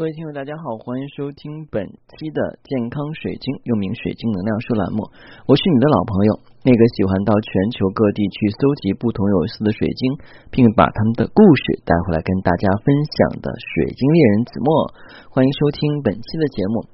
[0.00, 5.04] 各位听友，大家好，欢迎收听本期的健康水晶，又名水晶能量书栏目。
[5.44, 10.16] 我是你的老朋友，那个喜欢到全球各地去搜集不同有意思的水晶，
[10.48, 14.88] 并把他们的故事带回来跟大家分享的水晶猎人子墨。
[15.36, 16.88] 欢迎收听本期的节目。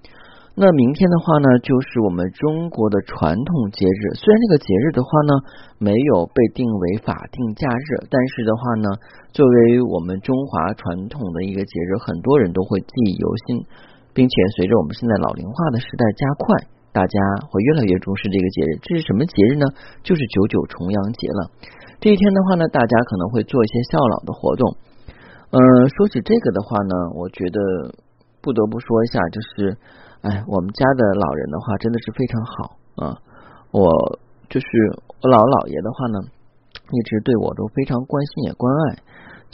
[0.59, 4.17] 那明天的话呢，就是我们中国的传统节日。
[4.17, 5.33] 虽然这个节日的话呢，
[5.77, 8.89] 没有被定为法定假日，但是的话呢，
[9.37, 13.69] 作为我们中华传统的一个节日，很多人都会记忆犹新，
[14.17, 16.49] 并且随着我们现在老龄化的时代加快，
[16.89, 17.21] 大家
[17.53, 18.81] 会越来越重视这个节日。
[18.81, 19.69] 这是什么节日呢？
[20.01, 21.53] 就是九九重阳节了。
[22.01, 24.73] 这一天的话呢，大家可能会做一些孝老的活动。
[25.53, 25.61] 嗯，
[25.93, 27.61] 说起这个的话呢，我觉得
[28.41, 29.77] 不得不说一下，就是。
[30.27, 33.15] 哎，我们家的老人的话真的是非常好啊！
[33.71, 33.87] 我
[34.51, 34.67] 就是
[35.23, 36.19] 我姥姥姥爷的话呢，
[36.91, 38.99] 一直对我都非常关心也关爱。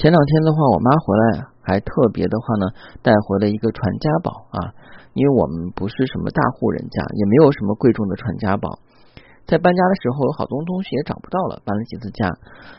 [0.00, 2.72] 前两天的话，我妈回来还特别的话呢，
[3.04, 4.72] 带回了一个传家宝啊，
[5.12, 8.80] 因为我们不是什么大户人家，也没有什么贵重的传家宝。
[9.46, 12.30] 在搬家的时候，有好多东西也找不到了，搬了几次家。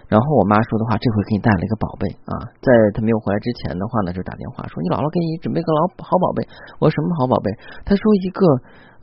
[0.08, 2.34] 然后我妈说的话，这回给你带了一个宝贝啊！
[2.62, 6.48] 在她没有回来之前的话呢，就打电话说你姥姥给你准备个老好宝贝。
[6.80, 7.52] 我说什么好宝贝？
[7.86, 8.42] 她说一个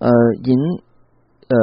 [0.00, 0.08] 呃
[0.42, 0.56] 银
[1.50, 1.54] 呃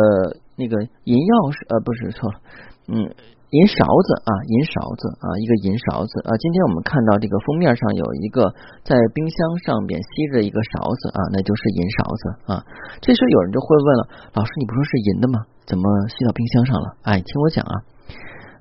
[0.55, 2.39] 那个银钥匙呃不是错了
[2.87, 3.13] 嗯。
[3.47, 6.35] 银勺子啊，银勺子啊，一个银勺子啊。
[6.35, 8.43] 今天我们看到这个封面上有一个
[8.83, 12.53] 在冰箱上面吸着一个勺子啊，那就是银勺子啊。
[12.99, 14.03] 这时候有人就会问了，
[14.35, 15.47] 老师，你不说是银的吗？
[15.63, 16.87] 怎么吸到冰箱上了？
[17.07, 17.73] 哎，听我讲啊，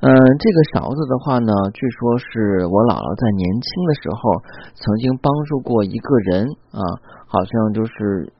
[0.07, 4.39] 嗯，这个勺子的话呢，据说是我姥姥在年轻的时候
[4.79, 6.79] 曾经帮助过一个人啊，
[7.27, 8.31] 好像就是。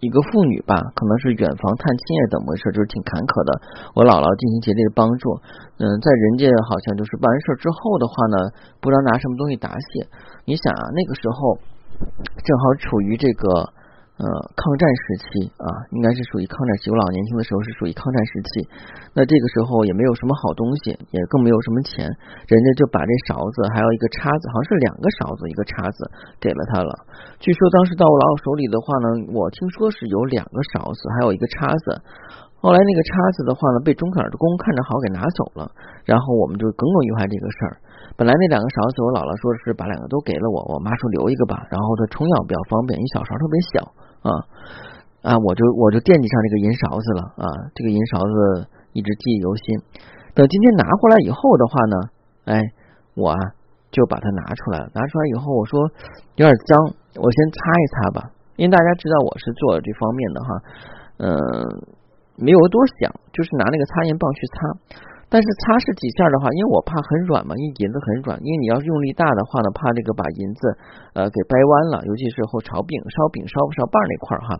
[0.00, 2.70] 一个妇女吧，可能是远房探亲呀，怎么回事？
[2.70, 3.50] 就是挺坎坷的。
[3.94, 5.34] 我姥姥尽心竭力的帮助，
[5.82, 8.36] 嗯，在人家好像就是办完事之后的话呢，
[8.78, 10.06] 不知道拿什么东西答谢。
[10.46, 11.58] 你想啊，那个时候
[12.46, 13.74] 正好处于这个。
[14.18, 14.26] 呃，
[14.58, 16.90] 抗战时期啊，应该是属于抗战期。
[16.90, 18.66] 我老年轻的时候是属于抗战时期，
[19.14, 22.02] 那这个时候也没有什么好东西，也更没有什么钱，
[22.50, 25.98] 人家就把这勺子还有一个叉子，好像是两个勺子一个叉子
[26.42, 26.90] 给了他了。
[27.38, 29.06] 据说当时到我姥姥手里的话呢，
[29.38, 32.02] 我听说是有两个勺子，还有一个叉子。
[32.58, 35.70] 后来那个叉子的话呢，被中坎的工看着好给拿走了，
[36.02, 37.74] 然后我们就耿耿于怀这个事儿。
[38.18, 43.86] 本来那两个勺子，我姥姥说是把两个都给了我，我妈说留一个吧，然后她冲药比较方便，一小勺特别小。
[44.22, 44.30] 啊
[45.22, 45.38] 啊！
[45.38, 47.46] 我就我就惦记上这个银勺子了啊！
[47.74, 49.78] 这个银勺子一直记忆犹新。
[50.34, 51.96] 等今天拿回来以后的话呢，
[52.44, 52.62] 哎，
[53.14, 53.38] 我啊
[53.90, 54.90] 就把它拿出来了。
[54.94, 55.80] 拿出来以后，我说
[56.36, 58.30] 有点脏，我先擦一擦吧。
[58.56, 60.48] 因为大家知道我是做这方面的哈，
[61.18, 61.30] 嗯，
[62.36, 64.56] 没有多想，就是拿那个擦银棒去擦。
[65.28, 70.60] 但是擦拭几下的话，因为我怕很软嘛，因为银子很软，因为你要是用力大的话呢，怕这个把银子
[71.12, 74.50] 呃给掰弯了，尤其是后炒饼烧饼烧不烧瓣那块儿哈。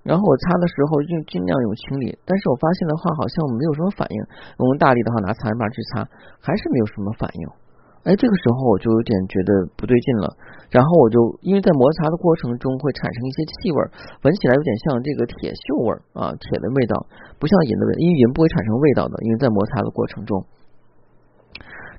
[0.00, 4.16] 然后我擦的时候用尽量用清理，但是我发现的话好像没有什么反应，
[4.56, 6.08] 我用大力的话拿擦板去擦，
[6.40, 7.59] 还是没有什么反应。
[8.00, 10.32] 哎，这个时候我就有点觉得不对劲了，
[10.72, 13.76] 然后我就因为在摩擦的过程中会产生一些气味，
[14.24, 16.96] 闻起来有点像这个铁锈味啊，铁的味道，
[17.36, 20.40] 不像银的味，因为银不会产生味道的，因为在摩擦的过程中。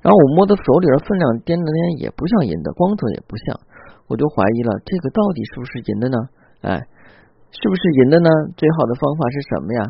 [0.02, 3.54] 然后我摸到手里的分量掂了掂，也不像银的，光泽也不像，
[4.10, 6.18] 我就怀疑了，这个到底是不是银的呢？
[6.66, 6.82] 哎，
[7.54, 8.28] 是不是银的呢？
[8.58, 9.80] 最好的方法是什么呀？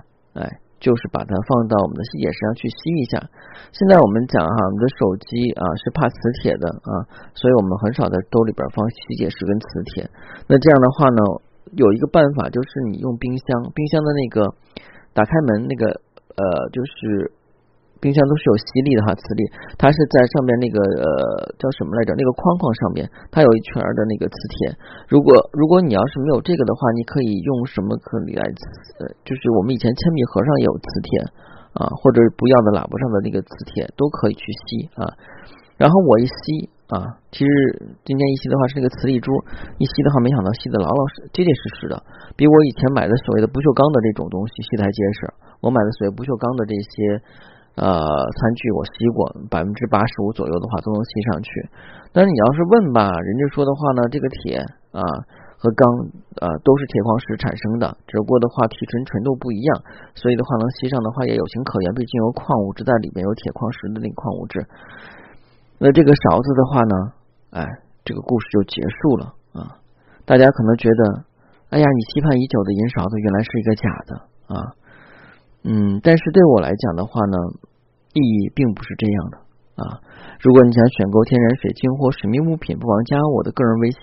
[0.44, 0.60] 哎。
[0.82, 3.22] 就是把它放到我们的吸铁石上去吸一下。
[3.70, 7.06] 现在我们讲哈，我们的手机啊是怕磁铁的啊，
[7.38, 10.10] 所以我们很少在兜里边放吸铁石跟磁铁。
[10.50, 11.22] 那这样的话呢，
[11.78, 14.36] 有一个办法就是你用冰箱，冰箱的那个
[15.14, 15.86] 打开门那个
[16.34, 16.42] 呃
[16.74, 17.38] 就是。
[18.02, 19.46] 冰箱都是有吸力的哈，磁力，
[19.78, 21.06] 它是在上面那个呃
[21.54, 22.10] 叫什么来着？
[22.18, 24.74] 那个框框上面，它有一圈的那个磁铁。
[25.06, 28.66] 如果如果你要是没有这个的话，你可以用什么可以来磁？
[29.22, 31.08] 就是我们以前铅笔盒上也有磁铁
[31.78, 35.06] 啊，或者不要的喇叭上的那个磁铁都可以去吸啊。
[35.78, 37.50] 然后我一吸啊，其实
[38.02, 39.30] 今天一吸的话是那个磁力珠，
[39.78, 42.02] 一吸的话没想到吸的老老实结结实实的，
[42.34, 45.30] 比我以前买的所谓的不锈钢的这种东西吸的还结实。
[45.62, 47.22] 我买的所谓不锈钢的这些。
[47.74, 51.48] 呃，餐具我吸过，百分之八十五左右的话都能吸上去。
[52.12, 54.60] 但是你要是问吧，人家说的话呢，这个铁
[54.92, 55.00] 啊
[55.56, 55.88] 和钢
[56.36, 59.80] 啊都是铁矿石产生的，只不过的话提纯纯度不一样，
[60.12, 64.60] 所以的话能吸上的话也有情可原，毕竟有矿物质在里面，有铁矿石的那个矿物质。
[65.80, 66.94] 那这个勺子的话呢，
[67.56, 67.64] 哎，
[68.04, 69.24] 这个故事就结束了
[69.56, 69.80] 啊。
[70.28, 71.24] 大家可能觉得，
[71.70, 74.12] 哎呀，你期盼已久的银勺子原来是一个假的
[74.52, 74.60] 啊。
[75.64, 77.36] 嗯，但是对我来讲的话呢，
[78.14, 79.36] 意义并不是这样的
[79.78, 80.02] 啊。
[80.42, 84.00] 如果你想选购天然水晶或神秘物品，不妨加我的个人微信。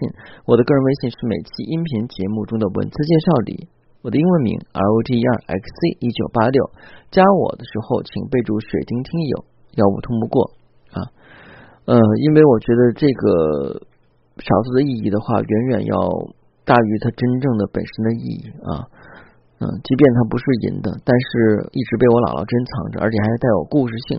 [0.48, 3.68] 我的个人微信是每期音频节目中的文字介绍里，
[4.02, 6.64] 我的英文名 R O G E R X C 一九八六。
[7.12, 9.44] 加我的时候，请备注“水晶听友”，
[9.76, 10.52] 要不通不过
[10.96, 11.12] 啊。
[11.84, 13.84] 呃，因为我觉得这个
[14.40, 15.96] 勺子的意义的话，远远要
[16.64, 18.88] 大于它真正的本身的意义啊。
[19.60, 24.16] 嗯，即便它不是银的，但是一直被我姥姥珍藏着，而且还带有故事性。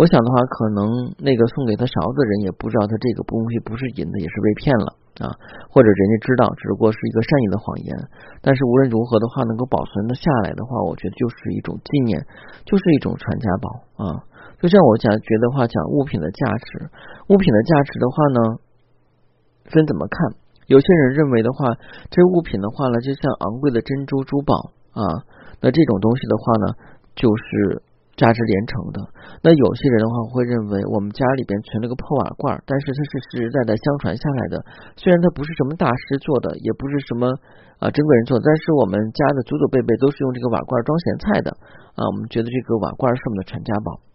[0.00, 5.28] 我想的话，可能那个送给他勺子的人也不知道他这个东西不是银的，也是被骗了啊，
[5.68, 7.92] 或者人家知道，只不过是一个善意的谎言。
[8.40, 12.24] 但是无论如何的话，能够保存的下来的话，我觉得就是一种纪念，
[12.64, 13.68] 就是一种传家宝
[14.00, 14.24] 啊。
[14.56, 16.88] 就像我讲，觉得话讲物品的价值，
[17.28, 18.40] 物品的价值的话呢，
[19.68, 20.40] 分怎么看？
[20.64, 21.76] 有些人认为的话，
[22.08, 24.72] 这物品的话呢，就像昂贵的珍珠珠宝。
[24.98, 25.22] 啊，
[25.62, 26.66] 那这种东西的话呢，
[27.14, 27.78] 就是
[28.18, 28.98] 价值连城的。
[29.46, 34.58] 那有些人的话会认为，我们家里边存了个破瓦罐，但是它是实实在在相传下来的。
[34.98, 37.30] 虽然它不是什么大师做的，也不是什么
[37.78, 41.54] 啊珍贵人做，但是我们家的祖祖辈辈都是用这个瓦罐装咸菜的
[41.94, 42.02] 啊。
[42.10, 44.07] 我们觉得这个瓦罐是我们的传家宝。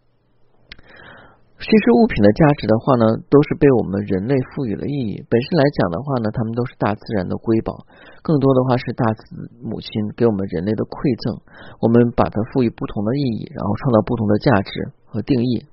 [1.64, 5.16] 其实物品的价值的话呢，都是被我们人类赋予了意义。
[5.32, 7.88] 本身来讲的话呢，它们都是大自然的瑰宝，
[8.20, 9.24] 更多的话是大自
[9.64, 9.88] 母亲
[10.20, 11.40] 给我们人类的馈赠。
[11.80, 14.72] 我们把它赋予不同的意义，然后创造不同的价值
[15.08, 15.64] 和定义。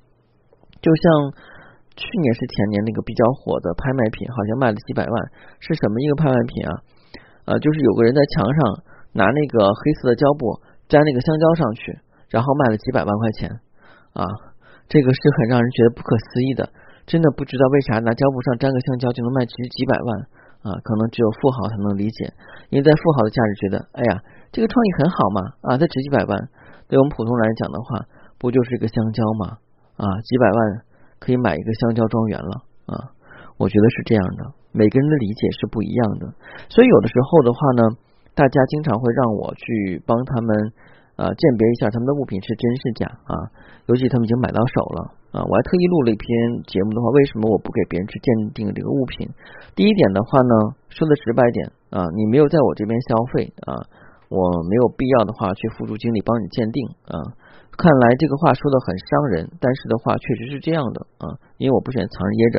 [0.78, 1.34] 就像
[1.98, 5.14] 去年是前年那个比较火的拍卖品，好像卖了几百万，
[5.58, 6.72] 是什么一个拍卖品啊？
[7.50, 8.58] 呃，就是有个人在墙上
[9.10, 11.98] 拿那个黑色的胶布粘那个香蕉上去，
[12.30, 13.50] 然后卖了几百万块钱
[14.14, 14.22] 啊。
[14.90, 16.66] 这个是很让人觉得不可思议的，
[17.06, 20.08] 真的不知道为啥拿胶布上粘个橡胶就能卖值几百万
[20.66, 20.74] 啊？
[20.82, 22.34] 可能只有富豪才能理解，
[22.74, 24.18] 因为在富豪的价值觉得，哎呀，
[24.50, 26.34] 这个创意很好嘛啊，它值几百万，
[26.90, 28.02] 对我们普通人来讲的话，
[28.34, 29.62] 不就是一个香蕉吗？
[29.94, 30.58] 啊，几百万
[31.22, 32.52] 可以买一个香蕉庄园了
[32.90, 33.14] 啊！
[33.62, 36.34] 我觉得是这样的，每个人的理解是不一样的，
[36.66, 37.82] 所以有的时候的话呢，
[38.34, 40.74] 大家经常会让我去帮他们。
[41.20, 43.34] 啊，鉴别一下他们的物品是真是假啊，
[43.84, 45.00] 尤其他们已经买到手了
[45.36, 46.26] 啊，我还特意录了一篇
[46.64, 49.28] 节目的话，为什么我不给别人去鉴定这个物品？
[49.76, 50.54] 第一点的话呢，
[50.88, 53.84] 说的直白点啊，你没有在我这边消费啊，
[54.32, 57.20] 我没有必要的话去付出精力帮你鉴定啊。
[57.80, 62.56] 看来这个话说的很伤人，但是的话确实是这样的啊，因为我不喜欢藏着掖着。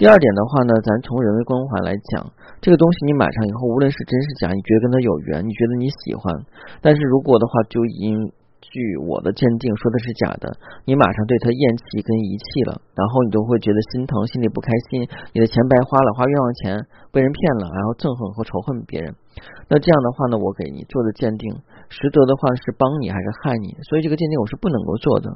[0.00, 2.32] 第二点的话呢，咱从人为关怀来讲，
[2.64, 6.32] 这个东西你买上以后，无论是真是假，你觉得跟他有缘，你觉得你喜欢，
[6.80, 8.32] 但是如果的话，就因
[8.64, 10.56] 据我的鉴定说的是假的，
[10.88, 15.04] 你马上对他厌弃跟遗弃了，然后你就会觉得心疼，心里不开心，
[15.36, 16.80] 你的钱白花了，花冤枉钱，
[17.12, 19.12] 被人骗了，然后憎恨和仇恨别人。
[19.68, 21.52] 那这样的话呢，我给你做的鉴定，
[21.88, 23.76] 实则的话是帮你还是害你？
[23.88, 25.28] 所以这个鉴定我是不能够做的。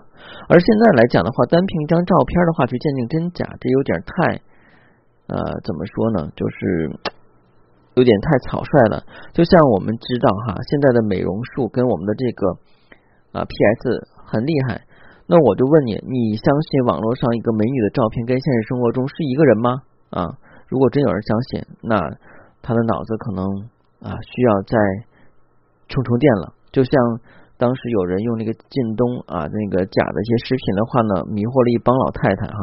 [0.48, 4.40] 而现在来讲的话，单凭一张照片的话去鉴定真假，这有点太
[5.28, 6.32] 呃怎么说呢？
[6.34, 6.90] 就是
[7.94, 9.04] 有点太草率了。
[9.32, 12.58] 就像我们知道哈，现在的美容术跟我们的这个。
[13.30, 14.08] 啊，P.S.
[14.24, 14.80] 很厉害。
[15.26, 19.82] 那我就问你，你相信网络上一个美女的照片跟现实生活中是一个人吗？
[20.08, 20.24] 啊，
[20.66, 22.00] 如果真有人相信，那
[22.62, 23.44] 他的脑子可能
[24.00, 24.78] 啊需要再
[25.88, 26.52] 充充电了。
[26.70, 26.92] 就像
[27.56, 32.60] 当时有人用那个靳东啊那个假的一些视频的话呢，迷惑了一帮老太太哈。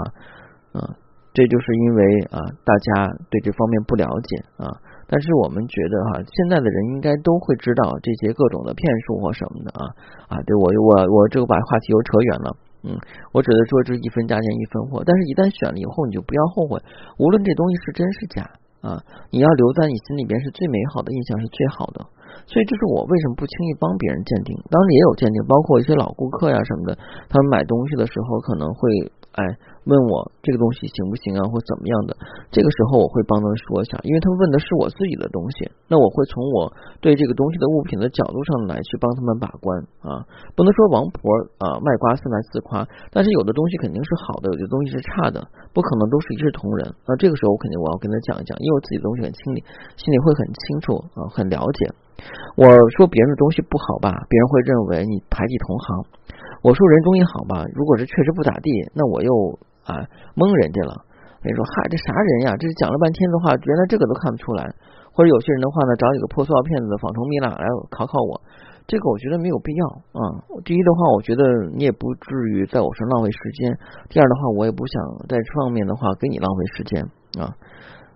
[0.73, 0.79] 嗯，
[1.33, 2.01] 这就是因为
[2.31, 4.69] 啊大家对这方面不了解啊。
[5.07, 9.85] 但是我们觉得哈，现在的人应该都会知道这些各种的骗术或什么的啊
[10.33, 10.41] 啊！
[10.49, 12.49] 对我我我这个把话题又扯远了，
[12.89, 12.97] 嗯，
[13.31, 15.03] 我只能说这一分价钱一分货。
[15.05, 16.81] 但是，一旦选了以后，你就不要后悔，
[17.21, 18.49] 无论这东西是真是假
[18.85, 19.01] 啊，
[19.33, 22.05] 你要留在你心里边是最美好的印象是最好的。
[22.45, 24.53] 所以，这是我为什么不轻易帮别人鉴定。
[24.69, 29.11] 当然也有鉴定，包括一些老顾客呀什么的，他们买东西的时候可能会。
[29.35, 29.43] 哎，
[29.83, 32.15] 问我这个东西行不行啊，或怎么样的？
[32.55, 36.71] 这个时候我会帮他说一下，因为他问的是我自己的东西，那我会从我
[37.03, 39.67] 对这个东西的物品的角度上来去帮他们把关
[39.99, 40.23] 啊。
[40.55, 41.19] 不能说王婆
[41.59, 45.43] 啊卖瓜自卖自夸，但是有的东西肯定是好的，有的东西是差的，
[45.75, 46.87] 不可能都是一视同仁。
[47.03, 49.59] 那这个时候我肯定我要跟他讲一讲，因为我自己的东西很清理，
[49.99, 51.91] 心里会很清楚啊，很了解。
[52.55, 52.63] 我
[52.95, 56.14] 说别人的东西不好吧，别人会认为你排挤同行。
[56.65, 59.29] 我说人中医好吧，如果是确实不咋地，那我又
[59.85, 60.01] 啊
[60.33, 60.97] 蒙人家了。
[61.45, 62.57] 你说嗨，这啥人呀？
[62.57, 64.65] 这讲了半天的话，原来这个都看不出来。
[65.13, 68.41] 或者有些人的话呢，找几个破塑料片子仿成蜜蜡来考考我，
[68.89, 69.85] 这个我觉得没有必要
[70.17, 70.41] 啊。
[70.65, 73.69] 第一的话，我觉得你也不至于在我身上浪费时间；
[74.09, 74.97] 第二的话，我也不想
[75.29, 76.97] 在这方面的话给你浪费时间
[77.37, 77.53] 啊。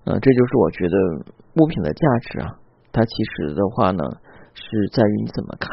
[0.10, 0.98] 呃，这就是我觉得
[1.62, 2.58] 物品的价值啊，
[2.90, 4.02] 它其实的话呢，
[4.58, 5.70] 是在于你怎么看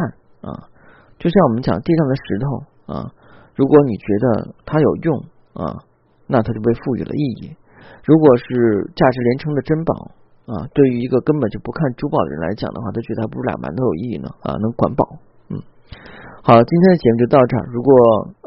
[0.53, 0.76] 啊。
[1.19, 2.47] 就像我们讲地上的石头
[2.93, 3.13] 啊，
[3.55, 5.19] 如果你觉得它有用
[5.55, 5.83] 啊，
[6.27, 7.57] 那它就被赋予了意义。
[8.05, 10.11] 如果是价值连城的珍宝
[10.47, 15.19] 啊，对于一个根本就不看珠宝的人来讲的话，他觉得还不如俩馒头有意义呢啊，能管饱。
[15.51, 15.59] 嗯，
[16.43, 17.67] 好，今天的节目就到这儿。
[17.73, 17.91] 如果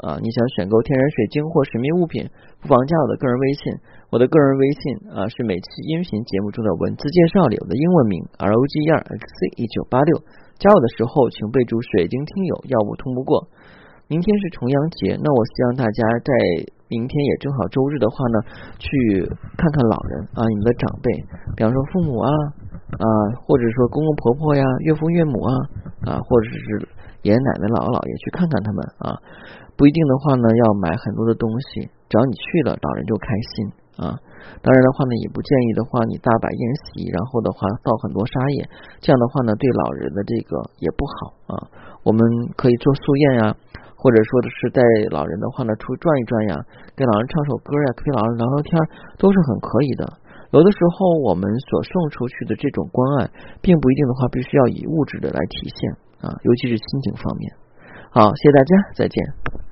[0.07, 2.29] 啊你想选购天然水晶或神秘物品，
[2.61, 3.63] 不妨加我的个人微信。
[4.11, 10.23] 我的个人微信啊是每期音频节目中的文字介绍里我的英文名 R O G E R X C 一九八六。
[10.59, 13.47] 加我的时候请备注水晶听友，要不通不过。
[14.11, 16.29] 明天是重阳节，那我希望大家在
[16.91, 18.37] 明天也正好周日的话呢，
[18.75, 19.23] 去
[19.55, 21.07] 看看老人啊，你们的长辈，
[21.55, 22.27] 比方说父母啊
[22.91, 23.05] 啊，
[23.47, 25.53] 或者说公公婆婆呀、岳父岳母啊
[26.03, 26.59] 啊，或者是
[27.21, 29.15] 爷爷奶奶、姥姥姥爷，去看看他们啊。
[29.77, 34.19] 不一定的话呢，要买很多的东西，只要你去了，老人就开心啊。
[34.61, 38.69] 当然的话呢，也不建议的话，你大摆宴席，然后的话倒很多沙叶，
[38.99, 41.53] 这样的话呢，对老人的这个也不好啊。
[42.03, 42.19] 我们
[42.55, 43.55] 可以做素宴呀。
[44.01, 44.81] 或者说的是带
[45.11, 46.55] 老人的话呢，出去转一转呀，
[46.95, 48.71] 给老人唱首歌呀，陪老人聊聊天，
[49.17, 50.07] 都是很可以的。
[50.51, 53.29] 有的时候我们所送出去的这种关爱，
[53.61, 55.91] 并不一定的话必须要以物质的来体现
[56.23, 57.51] 啊，尤其是亲情方面。
[58.09, 59.68] 好，谢谢大家，再见。